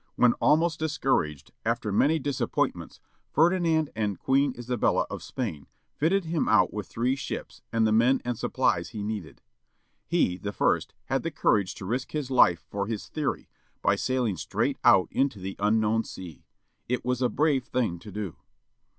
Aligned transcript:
When 0.15 0.33
almost 0.41 0.79
discouraged, 0.79 1.51
after 1.63 1.91
many 1.91 2.17
disappointments, 2.17 2.99
Ferdinand 3.29 3.91
and 3.95 4.17
Queen 4.17 4.51
Isabella 4.57 5.05
of 5.11 5.21
Spain 5.21 5.67
fitted 5.93 6.25
him 6.25 6.49
out 6.49 6.73
with 6.73 6.87
three 6.87 7.15
ships, 7.15 7.61
and 7.71 7.85
the 7.85 7.91
men 7.91 8.19
and 8.25 8.35
supplies 8.35 8.89
he 8.89 9.03
needed. 9.03 9.43
He, 10.07 10.37
the 10.39 10.53
first, 10.53 10.95
had 11.05 11.21
the 11.21 11.29
courage 11.29 11.75
to 11.75 11.85
risk 11.85 12.13
his 12.13 12.31
life 12.31 12.65
for 12.67 12.87
his 12.87 13.09
theory, 13.09 13.47
by 13.83 13.93
sailing 13.95 14.37
straight 14.37 14.79
out 14.83 15.07
into 15.11 15.37
the 15.37 15.55
unknown 15.59 16.03
sea. 16.03 16.45
It 16.89 17.05
was 17.05 17.21
a 17.21 17.29
brave 17.29 17.65
thing 17.65 17.99
to 17.99 18.11
do. 18.11 18.37